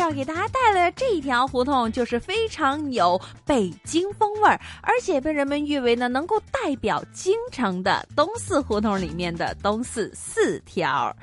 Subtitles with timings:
[0.00, 11.14] 要给大家带来的这一条胡同，就是非常有北京风味儿，而且被人们誉为呢能够代表京城的东四胡同里面的东四四条。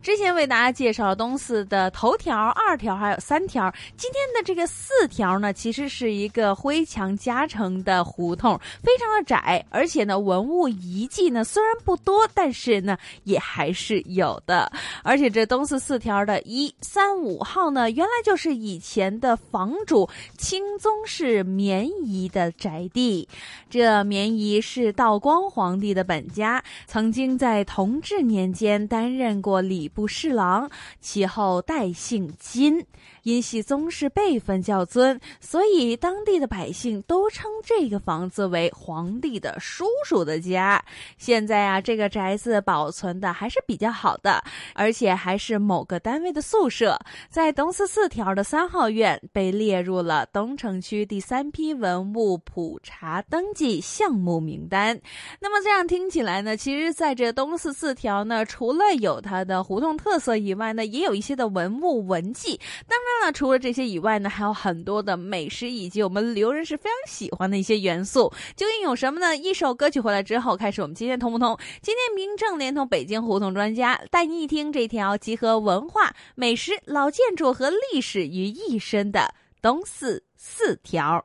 [0.00, 14.72] 之前为大家介绍了东四的头条、二条还有三条，今天的这个四条呢，其实是一个灰墙夹成的胡同，非常的窄，而且呢文物遗迹呢虽然不多，但是呢也还是有的。
[15.04, 18.21] 而且这东四四条的一三五号呢，原来。
[18.22, 20.08] 就是以前的房主
[20.38, 23.28] 清宗室绵仪的宅地，
[23.68, 30.70] 这绵仪是道光皇帝的本家，曾经在同治年间担任过礼部侍郎，
[31.00, 32.86] 其后代姓金。
[33.22, 40.84] 因系宗室辈分较尊，所以当地的百姓都称这个房子为皇帝的叔叔的家。
[41.18, 44.42] 现在啊，这个宅子保存的还是比较好的，
[44.74, 46.98] 而且还是某个单位的宿舍，
[47.30, 55.00] 在东四四条的三号院被列入了东城区第三批文物普查登记项目名单。
[55.38, 62.58] 那么这样听起来呢，其实在这东四四条呢，除了有它的胡同特色以外呢，也有一些的文物文迹。
[62.88, 63.11] 当然。
[63.20, 68.32] 那除了这些以外呢，还有很多的美食以及我们留人是非常喜欢的一些元素。
[68.56, 69.36] 究竟有什么呢？
[69.36, 71.56] 一首歌曲回来之后，开始我们今天通不通？
[71.80, 81.24] 今天明正连同北京胡同专家带你一听这条集合文化、美食、老建筑和历史于一身的东四四条。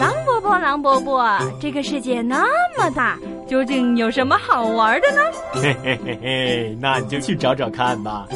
[0.00, 2.44] 狼伯伯，狼伯伯，这个世界那
[2.76, 5.20] 么大，究竟有什么好玩的呢？
[5.54, 8.26] 嘿嘿嘿嘿，那你就去找找看吧。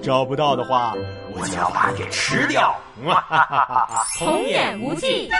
[0.00, 0.94] 找不到的话。
[1.34, 2.74] 我就要把它给吃掉！
[4.18, 5.30] 童言无忌。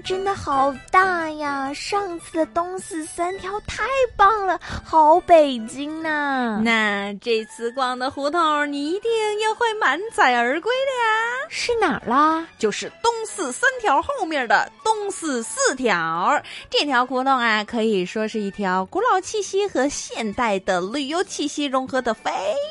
[0.00, 1.72] 真的好大呀！
[1.74, 3.84] 上次的东四三条太
[4.16, 6.60] 棒了，好北京呐！
[6.64, 9.10] 那这次逛的胡同，你一定
[9.40, 11.48] 又会满载而归的呀！
[11.50, 12.46] 是哪儿啦？
[12.58, 16.40] 就是东四三条后面的东四四条。
[16.70, 22.30] 这条胡同啊，可以说是一条古老气息和现代的旅游气息融合的非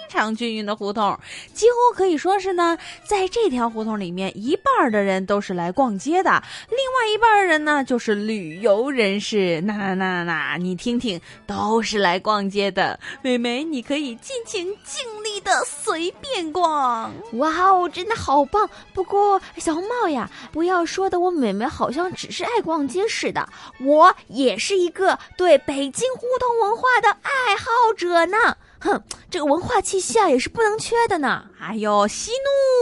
[0.09, 1.19] 常均匀的胡同，
[1.53, 2.77] 几乎可以说是呢，
[3.07, 6.41] 在这条胡同里面，一半的人都是来逛街的。
[6.69, 9.61] 另外一半人呢，就是旅游人士。
[9.61, 12.99] 那那那那，你听听，都是来逛街的。
[13.21, 17.11] 美眉，你可以尽情尽力的随便逛。
[17.33, 18.69] 哇哦，真的好棒！
[18.93, 23.47] 不过小红帽呀，不要说的我美眉好像只是爱逛街似的。
[23.79, 28.37] 我也是一个对北京胡同文化的爱好者呢。
[28.79, 31.43] 哼，这个文化气息啊，也是不能缺的呢。
[31.59, 32.31] 哎呦，息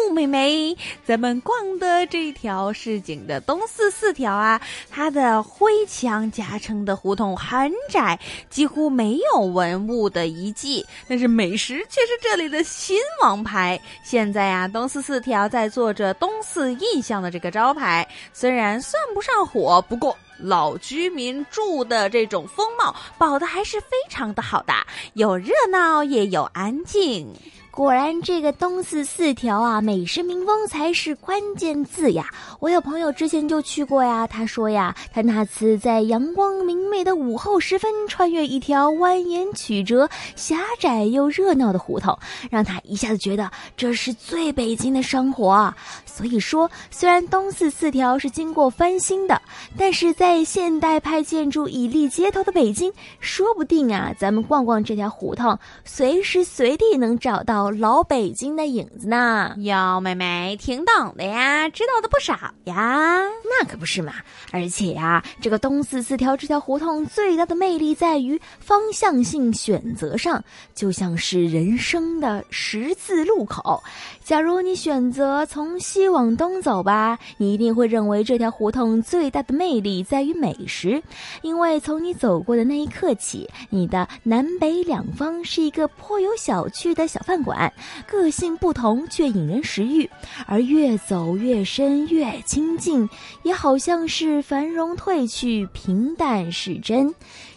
[0.08, 0.76] 怒妹妹，
[1.06, 8.20] 咱们逛的这条市井的东四四条啊，它的灰墙夹成的胡同很窄，
[8.50, 13.80] 几乎没有文物的遗迹，但是美食却是这里的新王牌。
[14.04, 20.16] 现在啊，东四四条在做着东四印象的这个招牌，虽然算不上火，不过。
[20.46, 24.74] 老居民住的这种风貌，保的还是非常的好的，
[25.14, 27.34] 有热闹也有安静。
[27.76, 32.26] 果然，这个东四四条啊，美食民风才是关键字呀！
[32.62, 42.18] 我有朋友之前就去过呀，他说呀，他那次在阳光明媚的午后时分，穿越一条蜿蜒曲折、狭窄又热闹的胡同，
[42.50, 45.74] 让他一下子觉得这是最北京的生活。
[46.06, 49.42] 所以说，虽然东四四条是经过翻新的，
[49.78, 57.65] 但是在现代派建筑屹立街头的北京，说不定啊，咱们逛逛这条胡同，随时随地能找到。
[57.72, 59.54] 老北京的影子呢？
[59.58, 62.34] 哟，妹妹挺懂的呀，知道的不少
[62.66, 63.22] 呀。
[63.44, 64.14] 那可不是嘛！
[64.52, 73.82] 而且呀，这个东四四条这条胡同最大的魅力在于方向性选择上，就像是人生的十字路口。
[74.26, 81.00] 假如你选择从西往东走吧，你一定会认为这条胡同最大的魅力在于美食，
[81.44, 87.72] 因为从你走过的那一刻起，你的南北两方是一个颇有小趣的小饭馆。
[88.08, 90.10] 个性不同却引人食欲，
[90.48, 93.08] 而越走越深越亲近，
[93.44, 97.14] 也好像是繁荣褪去，平淡是真。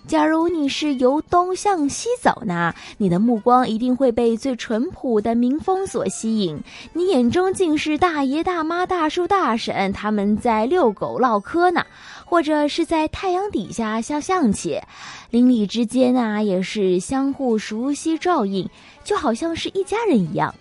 [0.08, 6.58] 假如你是由东向西走呢，你的目光一定会被最淳朴的民风所吸引，
[6.94, 11.84] 你眼中尽是大爷大妈、大叔大婶，他们在遛狗唠嗑呢，
[12.25, 14.81] 或者是在太阳底下下象棋，
[15.28, 18.66] 邻里之间啊也是相互熟悉照应，
[19.05, 20.55] 就好像是一家人一样。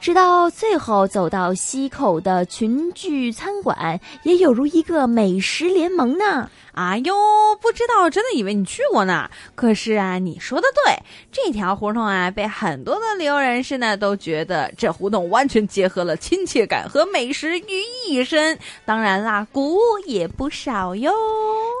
[0.00, 6.48] 直到最后走到西口的群聚餐馆，也有如一个美食联盟呢。
[6.74, 7.14] 哎呦，
[7.60, 9.30] 不知道，真的以为你去过呢。
[9.54, 10.96] 可是啊，你说的对，
[11.30, 18.58] 这条胡同啊，被很多的旅游人士呢都觉得这胡同完全结合了亲切感和美食于一身。
[18.84, 21.12] 当然啦，古物也不少哟。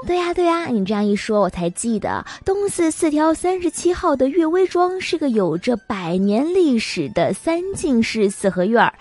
[0.06, 8.94] 对呀，对呀，你这样一说，我才记得东四四条三十七号的岳微庄是个有着百年历史的三进式四合院儿。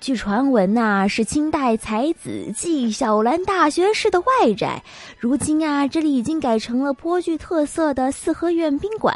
[0.00, 4.82] 据传闻呐，是清代才子纪晓岚大学士的外宅。
[5.18, 9.14] 如今啊，这里已经改成了颇具特色的四合院宾馆。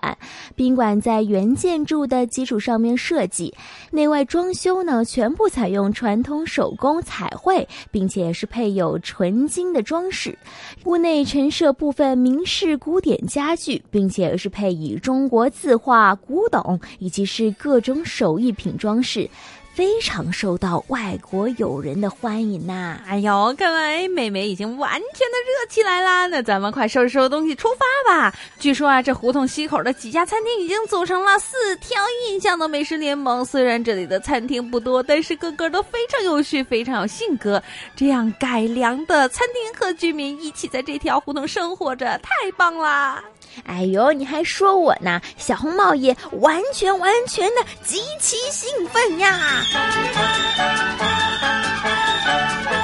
[0.54, 3.54] 宾馆在原建筑的基础上面设计，
[3.90, 10.38] 内外装修呢全部采用传统手工彩绘，并且是配有纯金的装饰。
[10.84, 19.26] 屋内陈设部分明式古典家具，并且是配以中国字画、古董以及是各种手艺品装饰。
[19.74, 22.96] 非常受到外国友人的欢迎呐！
[23.08, 26.26] 哎呦，看来美美已经完全的热起来啦！
[26.28, 28.32] 那咱们快收拾收拾东西出发吧。
[28.60, 33.44] 据说啊，这胡同西口的几家餐厅已经组成了四条印象的美食联盟。
[33.44, 37.60] 虽然这里的餐厅不多，但是个个都非常有趣，非常有性格。
[37.96, 43.24] 这样改良的餐厅和居民一起在这条胡同生活着，太棒啦！
[43.66, 45.20] 哎呦，你还说我呢？
[45.36, 47.54] 小红帽也完全完全的
[47.84, 49.62] 极其兴奋呀！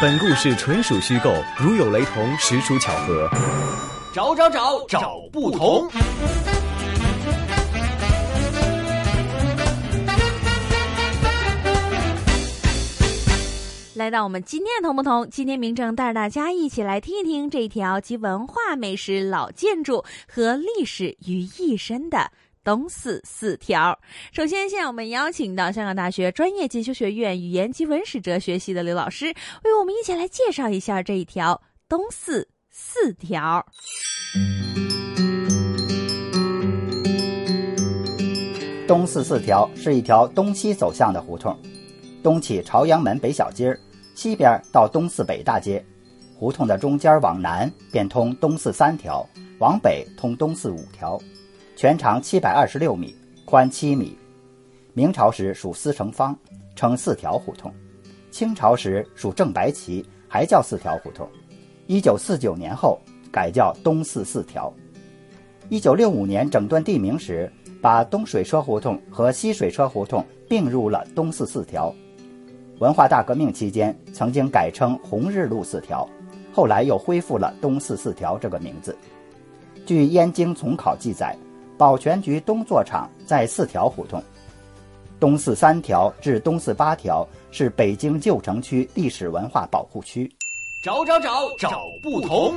[0.01, 3.29] 本故事纯属虚构，如有雷同，实属巧合。
[4.13, 5.89] 找找找找不同。
[14.01, 22.33] 来到我们今天的同不同，今天明正带着大家一起来听一听这一条集文化、美食、老建筑和历史于一身的
[22.65, 24.01] 东四四条。
[24.33, 29.27] 首先，现在我们邀请到香港大学专业进修学院语言及文史哲学系的刘老师，
[29.65, 33.67] 为我们一起来介绍一下这一条东四四条。
[38.89, 41.55] 东四四条是一条东西走向的胡同，
[42.23, 43.79] 东起朝阳门北小街儿。
[44.21, 45.83] 西边到东四北大街，
[46.39, 49.27] 胡同的中间往南便通东四三条，
[49.61, 51.19] 往北通东四五条，
[51.75, 54.15] 全长七百二十六米，宽七米。
[54.93, 56.39] 明朝时属司城方，
[56.77, 57.73] 称四条胡同；
[58.31, 61.27] 清朝时属正白旗，还叫四条胡同。
[61.87, 63.01] 一九四九年后
[63.33, 64.71] 改叫东四四条。
[65.71, 67.51] 一九六五年整顿地名时，
[67.81, 71.91] 把东水车胡同和西水车胡同并入了东四四条。
[72.81, 76.09] 文化大革命期间，曾经改称红日路四条，
[76.51, 78.97] 后来又恢复了东四四条这个名字。
[79.85, 81.37] 据燕京总考记载，
[81.77, 84.23] 保全局东座厂在四条胡同，
[85.21, 90.31] 东四三条至东四八条是北京旧城区历史文化保护区。
[90.83, 92.55] 找找找找不同。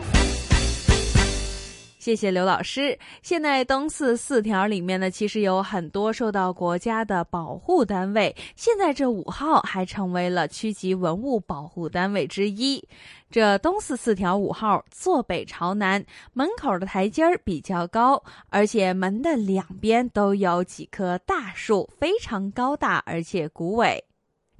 [2.04, 3.00] 谢谢刘老师。
[3.22, 8.36] 现在东四四条里面呢，其实有很多受到国家的保护单位。
[8.58, 12.86] 现在这五号还成为了区级文物保护单位之一。
[13.32, 24.04] 这东四四条五号坐北朝南，门口的台阶儿比较高，而且门的两边都有几棵大树，非常高大而且古伟。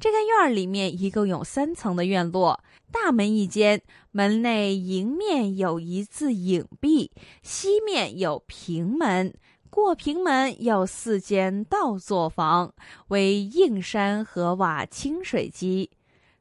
[0.04, 3.82] 这个院儿里面一共有三层的院落，大门一间，
[4.12, 7.10] 门内迎面有一字影壁，
[7.42, 9.34] 西面有平门，
[9.70, 12.74] 过平门有四间倒座房，
[13.08, 15.90] 为硬山河瓦清水基。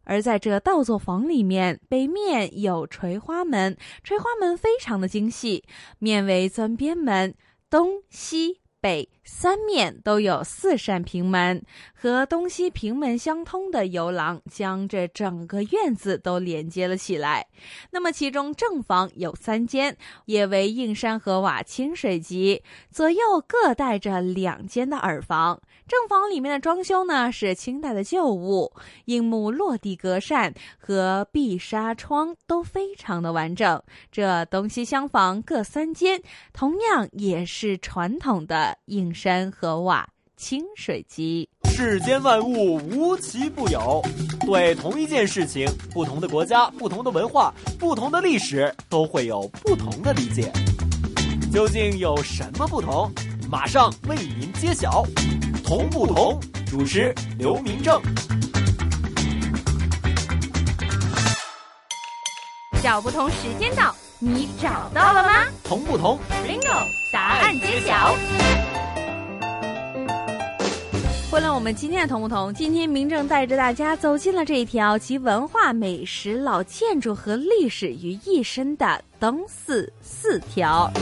[0.02, 5.62] 而在这倒座房里面，北面有垂花门，垂花门非常的精细，
[6.00, 7.32] 面为钻边门，
[7.70, 8.61] 东西。
[8.82, 17.46] 北三面都有四扇平门，和东西平门相通的游廊将这整个院子都连接了起来。
[17.92, 25.62] 那么其中正房有三间，也为硬山河瓦清水级，左右各带着两间的耳房。
[25.92, 28.72] 正房里面的装修呢是清代的旧物，
[29.04, 33.82] 硬木落地格扇和碧纱窗都非常的完整。
[34.10, 36.18] 这东西厢房各三间，
[36.54, 41.46] 同样也是传统的硬山河瓦清水基。
[41.64, 44.00] 世间万物无奇不有，
[44.46, 50.50] 对同一件事情，不同的国家、不同的文化、不同的历史都会有不同的理解。
[51.52, 53.12] 究竟有什么不同？
[53.50, 55.04] 马上为您揭晓。
[55.74, 56.38] 同不同？
[56.66, 57.98] 主持刘明正。
[62.82, 65.46] 找不同时间到，你找到了吗？
[65.64, 66.86] 同不同？Bingo！
[67.10, 68.14] 答案揭晓。
[71.32, 80.92] 为了我们今天的同不同，今天明正带着大家走进了这一条集文化、美食、老建筑和历史于一身的东四四条。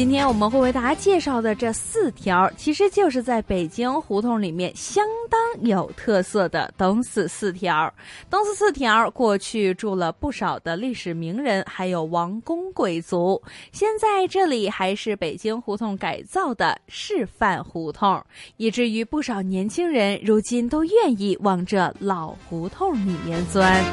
[0.00, 7.92] 今天我们会为大家介绍的这四条，其实就是在北京胡同里面相当有特色的东四四条。
[8.30, 13.42] 东四四条过去住了不少的历史名人，还有王公贵族。
[13.72, 18.24] 现在这里还是北京胡同改造的示范胡同，
[18.56, 23.84] 以至于不少年轻人如今都愿意往这老胡同里面钻。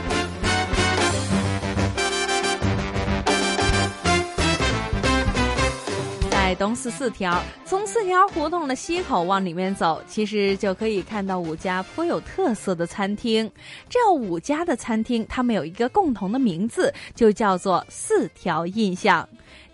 [6.47, 13.51] 在东四四条，从四条胡同的西口往里面走，其实就可以看到五家颇有特色的餐厅。
[13.89, 19.27] 这五家的餐厅，他们有一个共同的名字，就叫做四条印象。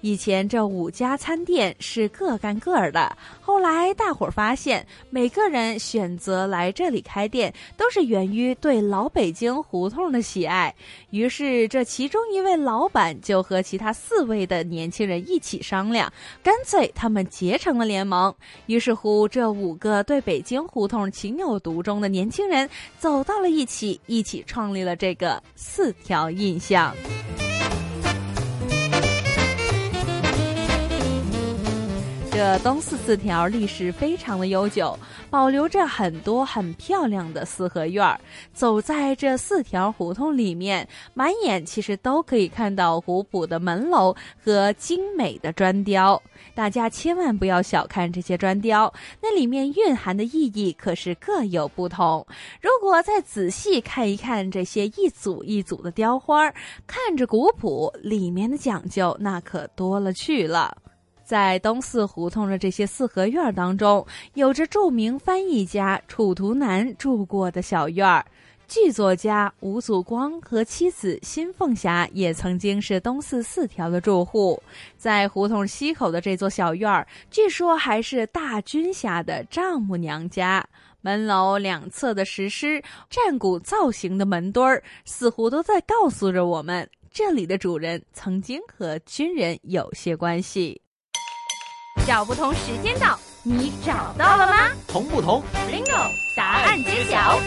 [0.04, 10.76] 以前这五家餐店是各干各的，后来大伙儿发现，每个人选择来这里开店，都是源于对老北京胡同的喜爱。
[11.12, 16.12] 于是，这其中一位老板就和其他四位的年轻人一起商量，
[16.44, 18.36] 干脆他们结成了联盟。
[18.66, 22.70] 于是乎，这五个对北京胡同情有独钟的年轻人
[23.00, 26.94] 走到了一起，一起创立了这个四条印象。
[32.34, 34.98] 这东四四条历史非常的悠久，
[35.30, 38.20] 保留着很多很漂亮的四合院儿。
[38.52, 46.20] 走在这四条胡同里面，满眼其实都可以看到古朴的门楼和精美的砖雕。
[46.56, 52.26] 大家千万不要小看这些砖雕，那里面蕴含的意义可是各有不同。
[52.60, 56.52] 如果再仔细看一看这些一组一组的雕花，
[56.88, 60.76] 看着古朴，里面的讲究那可多了去了。
[61.34, 68.24] 在东四胡同的这些四合院当中，有着著名翻译家楚图南住过的小院儿。
[68.68, 74.62] 剧作家吴祖光和妻子辛凤霞也曾经是东四四条的住户。
[74.96, 80.64] 在胡同西口的这座小院儿，据说还是大军侠的丈母娘家。
[81.02, 90.80] 门楼两侧的石狮、战鼓造型的门墩儿，似乎都在告诉着我们，这里的主人曾经和军人有些关系。
[92.06, 94.70] 找不同时间到，你找到了吗？
[94.88, 96.12] 同不同？Bingo！
[96.36, 97.40] 答案揭晓。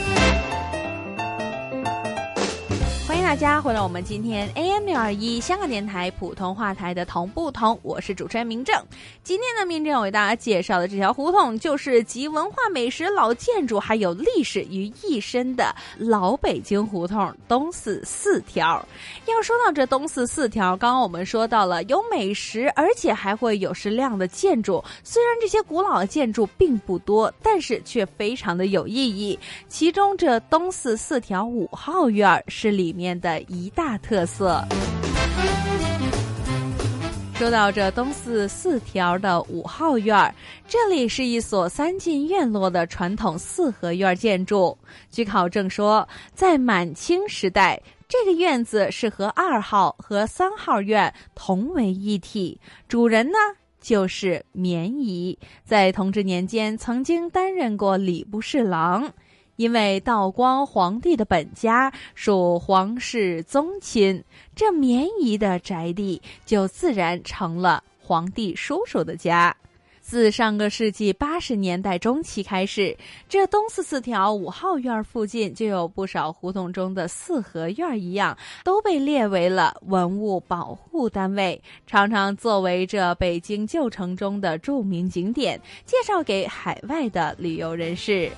[3.27, 8.81] 大家回到我们今天 AM 六二一香港电台普通话台的同不同，我是主持人明正。
[9.25, 18.81] 今天的明正为大家介绍的这条胡同，就是集文化、美食、老建筑还有历史于一身的老北京胡同东四四条。
[19.27, 24.83] 要说到这东四四条，刚刚我们说到了有美食，而且还会有是亮的建筑。
[25.03, 29.37] 虽然这些古老的建筑并不多，但是却非常的有意义。
[29.67, 32.93] 其中这东四四条五号院是里。
[32.93, 34.63] 面的一大特色。
[37.35, 40.35] 说到这东四四条的五号院儿，
[40.67, 44.77] 这里是一所三进院落的传统四合院建筑。
[45.11, 52.59] 据考证说，在满清时代，这个院子是和二号和三号院同为一体，
[52.89, 53.37] 主人呢
[53.83, 59.13] 就是绵姨，在同治年间曾经担任过礼部侍郎。
[59.57, 64.23] 因为道光皇帝的本家属皇室宗亲，
[64.55, 69.55] 这绵姨的宅地就自然成了皇帝叔叔的家。
[70.01, 72.97] 自上个世纪八十年代中期开始，
[73.29, 88.31] 这东四四条五号院附近就有不少胡同中的四合院一样，都被列为了文物保护单位，常常作为这北京旧城中的著名景点，介绍给海外的旅游人士。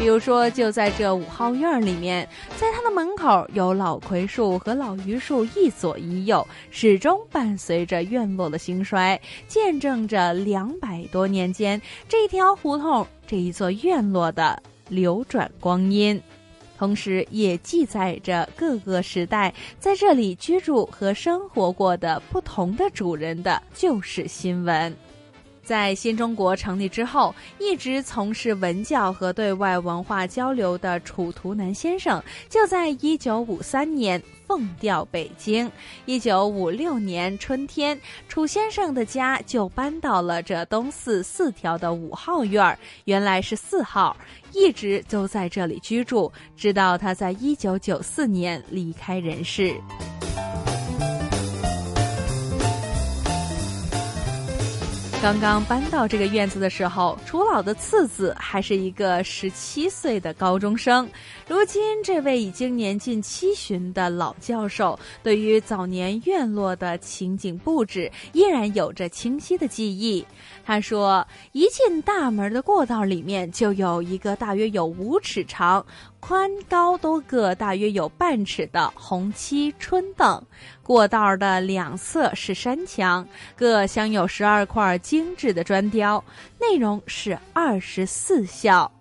[0.00, 2.26] 比如说，就在这五号院里面，
[2.56, 11.78] 在它的门口有老葵树和老榆树一左一右，始终伴随着院落的兴衰，见证着两百多年间
[12.08, 16.18] 这条胡同、这一座院落的流转光阴。
[16.78, 24.96] 同时也记载着各个时代在这里居住和生活过的不同的主人的旧事新闻。
[25.70, 35.70] 在新中国成立之后，一直从事文教和对外文化交流的楚图南先生，就在一九五三年奉调北京。
[36.06, 37.96] 一九五六年春天，
[38.26, 44.16] 楚先生的家就搬到了这东四四条的五号院儿，原来是四号，
[44.52, 49.72] 一直就在这里居住，直到他在一九九四年离开人世。
[55.22, 61.06] 刚刚搬到这个院子的时候，楚老的次子还是一个十七岁的高中生。
[61.46, 70.24] 如今，这位已经年近七旬的老教授，对于早年院落的情景布置依然有着清晰的记忆。
[70.70, 75.84] 他说：“一进大门的过道里面，就有一个大约有五尺长、
[76.20, 80.40] 宽高都各大约有半尺的红漆春凳。
[80.80, 86.22] 过道的两侧是山墙，各镶有十二块精致的砖雕，
[86.60, 88.92] 内容是二十四孝。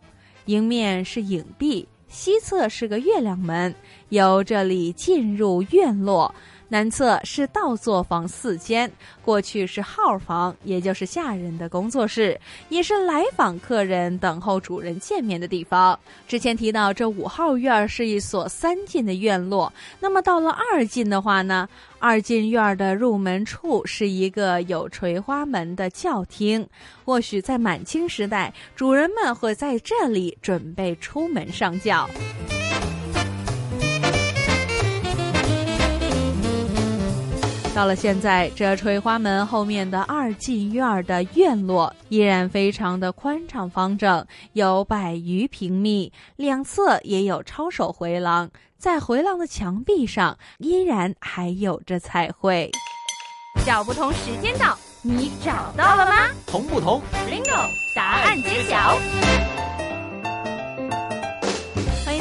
[0.46, 3.76] 迎面是影壁，西侧是个月亮门，
[4.10, 6.34] 由这里进入院落。”
[6.70, 8.90] 南侧是倒座房四间，
[9.24, 16.00] 过去是号房，也就是下人的工作室，也是来访客人等候主人见面的地方。
[16.28, 21.68] 之前提到这五号院是一所三进的院落，那么到了二进的话呢？
[21.98, 26.66] 二进院的入门处是一个有垂花门的教厅，
[27.04, 32.08] 或许在满清时代，主人们会在这里准备出门上轿。
[37.80, 52.70] 到了现在，这垂花门后面的二进院的院落依然非常的宽敞方正，有百余平米，两侧也有抄手回廊，在回廊的墙壁上依然还有着彩绘。
[53.66, 56.28] 找不同时间到，你找到了吗？
[56.46, 59.00] 同不同？Bingo，答案揭晓。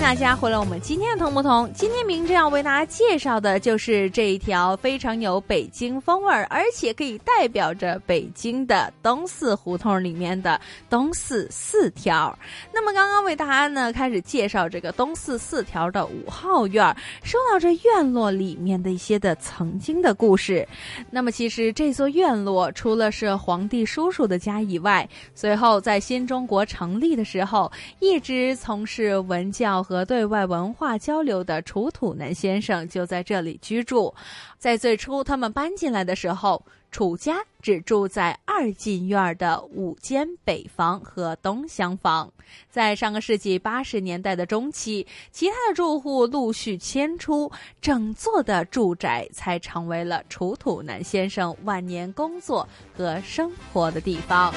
[0.01, 1.71] 大家回来，我们今天的同不同？
[1.75, 10.59] 今天明正要为大家介绍的就是这一条非常有北京风味儿，而且可以代表着北京的东四胡同里面的
[10.89, 12.37] 东四四条。
[12.73, 20.67] 那么刚刚为大家呢开始介绍这个东四四条的五号院，说到这院落里面的一些的曾经的故事。
[21.11, 29.85] 那么其实这座院落除了是皇帝叔叔的家以外，随后在新中国成立的时候，一直从事文教。
[29.89, 34.15] 和对外文化交流的楚土南先生就在这里居住。
[34.59, 42.31] 在最初他们搬进来的时候，楚家只住在二进院的五间北房和东厢房。
[42.69, 54.53] 在上个世纪八十年代的中期，其他的住户陆续迁出，整座的住宅才成为了楚土南先生晚年工作和生活的地方。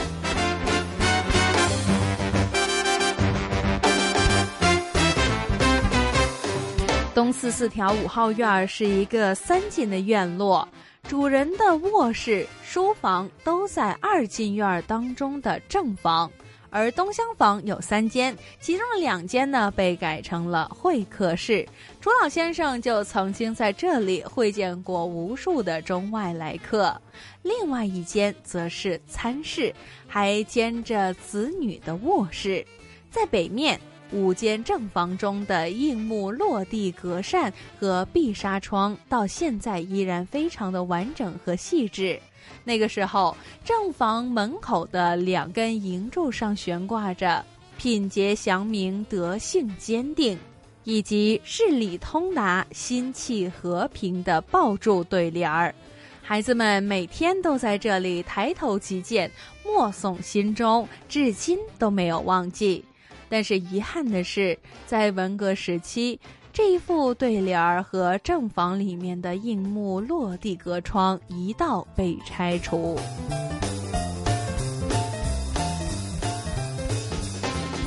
[7.13, 10.65] 东四四条五号院儿是一个三进的院落，
[11.03, 16.31] 主人的卧室、书房都在二进院儿当中的正房，
[16.69, 21.67] 而东厢房有三间，其中两间呢被改成了会客室。
[21.99, 26.99] 朱老先生就曾经在这里会见过无数的中外来客。
[27.41, 29.75] 另外一间则是餐室，
[30.07, 32.65] 还兼着子女的卧室，
[33.09, 33.77] 在北面。
[34.11, 42.19] 五间正房中的硬木落地格扇和碧纱窗，到现在依然非常的完整和细致。
[42.63, 47.43] 那个时候，正房门口的两根银柱上悬挂着
[47.77, 50.37] “品节祥明，德性坚定”
[50.83, 55.73] 以及“事理通达，心气和平”的抱柱对联儿。
[56.21, 59.29] 孩子们每天都在这里抬头即见，
[59.63, 62.83] 默诵心中，至今都没有忘记。
[63.31, 66.19] 但是遗憾的是，在文革时期，
[66.51, 72.99] 这一副对联儿和正房里面的硬木落地隔窗一道被拆除。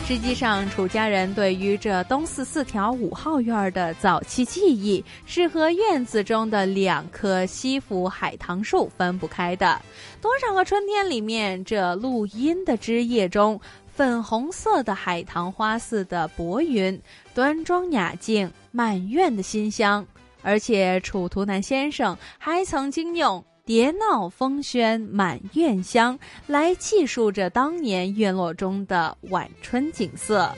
[0.06, 9.78] 实际上，楚家人对于这东四四条五号院的早期记忆，是和院子中的两棵西府海棠树分不开的。
[10.22, 13.60] 多少个春天里面，这露阴的枝叶中。
[13.94, 17.00] 粉红色的海棠花似的薄云，
[17.32, 20.04] 端庄雅静，满院的馨香。
[20.42, 30.52] 而且楚图南先生还曾经用“蝶闹风喧满院香”来记述着当年院落中的晚春景色。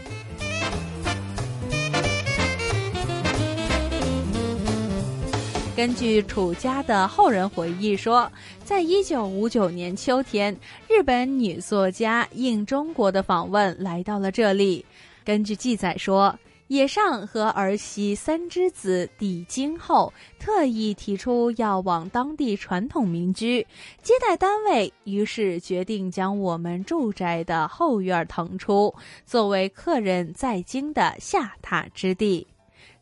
[5.77, 8.33] 根据楚家的后人回忆说，
[8.65, 10.57] 在一九五九年秋天，
[10.89, 14.83] 日本女作家应中国的访问来到了这里。
[15.23, 16.37] 根据记载说。
[16.69, 23.65] 野上和儿媳三之子抵京后，特意提出要往当地传统民居
[24.03, 28.93] 接待单位，于是决定将我们住宅的后院腾出，
[29.25, 32.45] 作为客人在京的下榻之地。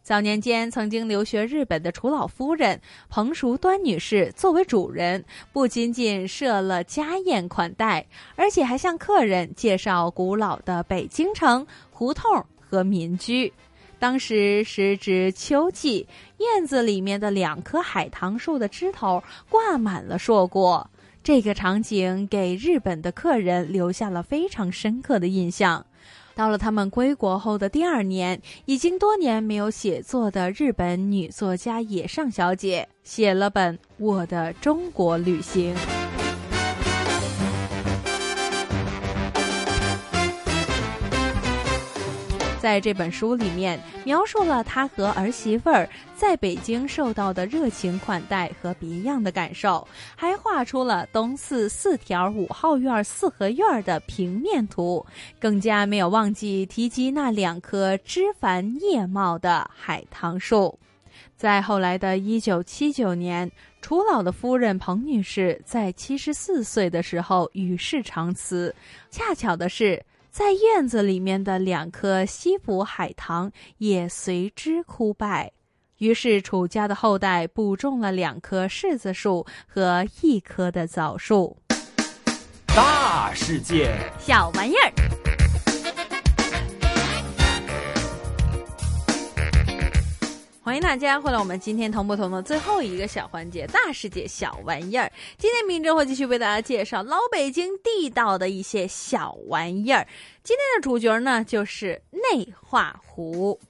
[0.05, 12.45] 早年间曾经留学日本的楚老夫人彭淑端女士作为主人，不仅仅设了家宴款待，而且还向客人介绍古老的北京城胡同。
[12.59, 13.53] 和民居，
[14.01, 20.91] 当时时值秋季，院子里面的两棵海棠树的枝头挂满了硕果。
[21.23, 25.87] 这个场景给日本的客人留下了非常深刻的印象。
[26.35, 35.75] 到了他们归国后的第二年，已经多年没有写作的日本女作家野上小姐写了本《我的中国旅行》。
[42.65, 55.05] 在这本书里面，描述了他和儿媳妇儿在北京受到的热情款待和别样的感受，还画出了东四四条五号院四合院的平面图，
[55.39, 60.79] 更加没有忘记提及那两棵枝繁叶茂的海棠树。
[61.37, 68.75] 在后来的一九七九年，楚老的夫人彭女士在七十四岁的时候与世长辞，
[69.11, 70.03] 恰巧的是。
[70.35, 75.53] 在院子里面的两棵西府海棠也随之枯败，
[75.99, 81.57] 于是楚家的后代补种了两棵柿子树和一棵的枣树。
[82.67, 85.24] 大世界，小玩意儿。
[90.65, 95.13] 欢迎大家回来，我们今天同不同的最后一个小环节——大世界小玩意儿。
[95.37, 100.09] 今天明哲会继续为大家介绍老北京地道的一些小玩意儿。
[100.43, 103.61] 今天的主角呢，就是内画壶。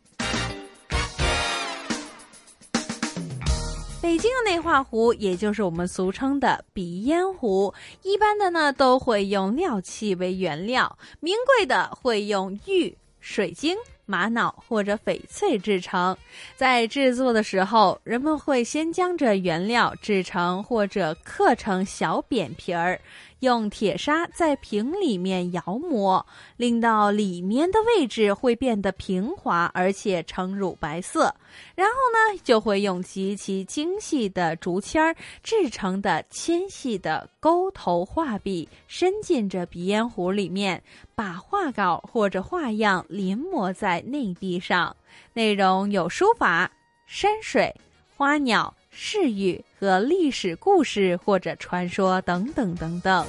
[4.01, 13.77] 北京的内画壶，也就是我们俗称的鼻烟壶，一般的呢都会用料器为原料，名贵的会用玉、水晶。
[14.07, 16.17] 玛瑙或者翡翠制成，
[16.57, 23.01] 在制作的时候，人们会先将这原料制成或者刻成小扁皮儿。
[23.45, 26.27] 用铁砂在瓶里面摇磨，
[26.57, 31.33] 令到里面的位置会变得平滑，而且呈乳白色。
[31.77, 40.83] 然后呢，就会用极其精细的竹签儿制成的纤细的钩头画笔，伸进这鼻烟壶里面，
[41.15, 44.97] 把画稿或者画样临摹在内壁上。
[45.33, 46.69] 内容有书法、
[47.07, 47.73] 山水、
[48.17, 48.75] 花鸟。
[48.97, 53.27] 事语和历史故事或者传说等等等等。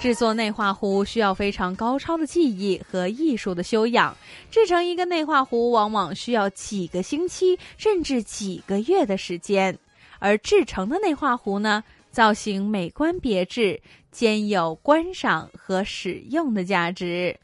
[0.00, 4.14] 制作内画壶需要非常高超的技艺和艺术的修养，
[4.50, 9.78] 制成一个内画壶往往需要几个星期甚至几个月的时间。
[10.18, 17.38] 而制成的内画壶呢，造型美观别致，兼有观赏和使用的价值。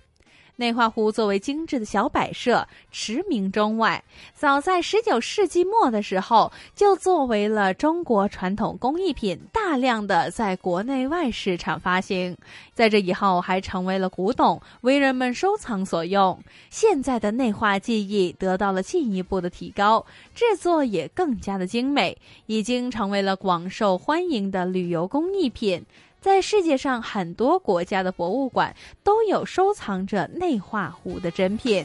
[0.61, 4.05] 内画壶作为精致的小摆设，驰名中外。
[4.35, 12.37] 早在十九世纪末的时候，就作为了中国传统工艺品，大量的在国内外市场发行。
[12.75, 16.39] 在这以后，还成为了古董，为人们收藏所用。
[16.69, 25.87] 现在的内画技艺得到了进一步的提高，制作也更加的精美，已经成为了广受欢迎的旅游工艺品。
[26.21, 31.85] 在世界上很多国家的博物馆都有收藏着内画壶的珍品。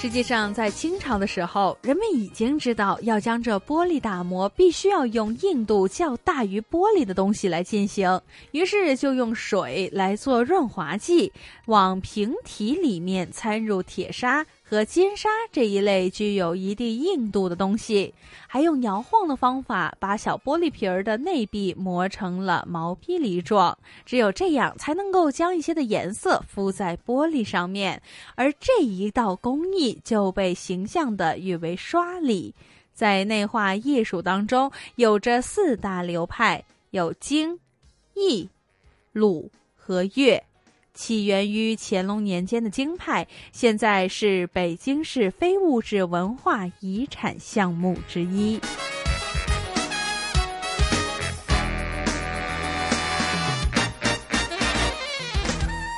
[0.00, 8.20] 实际上，在清朝的时候，人们已经知道要将这玻璃打磨，必须要用硬度较大于玻璃的东西来进行，
[8.52, 11.32] 于是就用水来做润滑剂，
[11.66, 14.46] 往瓶体里面掺入铁砂。
[14.70, 18.12] 和金沙这一类具有一定硬度的东西，
[18.46, 23.78] 还用摇晃的方法把小玻璃瓶儿的内壁磨成了毛坯梨状。
[24.04, 28.02] 只有这样，才能够将一些的颜色敷在玻璃上面。
[28.34, 32.54] 而这一道工艺就被形象的誉为刷里。
[32.92, 37.58] 在内画艺术当中，有着四大流派，有京、
[38.12, 38.46] 义、
[39.12, 40.44] 鲁和粤。
[40.98, 48.58] 起源于乾隆年间的京派，现在是北京市非物质文化遗产项目之一。